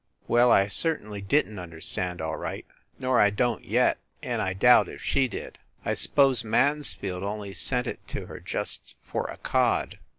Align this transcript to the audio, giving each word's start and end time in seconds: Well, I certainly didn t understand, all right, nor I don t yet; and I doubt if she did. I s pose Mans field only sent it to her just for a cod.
Well, 0.27 0.49
I 0.51 0.65
certainly 0.65 1.21
didn 1.21 1.57
t 1.57 1.61
understand, 1.61 2.21
all 2.23 2.35
right, 2.35 2.65
nor 2.97 3.19
I 3.19 3.29
don 3.29 3.61
t 3.61 3.67
yet; 3.67 3.99
and 4.23 4.41
I 4.41 4.53
doubt 4.53 4.89
if 4.89 5.03
she 5.03 5.27
did. 5.27 5.59
I 5.85 5.91
s 5.91 6.07
pose 6.07 6.43
Mans 6.43 6.95
field 6.95 7.21
only 7.21 7.53
sent 7.53 7.85
it 7.85 8.07
to 8.07 8.25
her 8.25 8.39
just 8.39 8.95
for 9.03 9.25
a 9.27 9.37
cod. 9.37 9.99